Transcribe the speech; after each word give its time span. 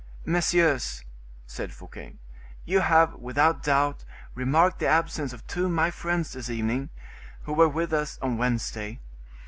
"Messieurs," 0.25 1.05
said 1.45 1.71
Fouquet, 1.71 2.15
"you 2.65 2.79
have, 2.79 3.13
without 3.17 3.61
doubt, 3.61 4.03
remarked 4.33 4.79
the 4.79 4.87
absence 4.87 5.31
of 5.31 5.45
two 5.45 5.65
of 5.65 5.71
my 5.73 5.91
friends 5.91 6.33
this 6.33 6.49
evening, 6.49 6.89
who 7.43 7.53
were 7.53 7.69
with 7.69 7.93
us 7.93 8.17
on 8.19 8.35
Wednesday. 8.39 8.99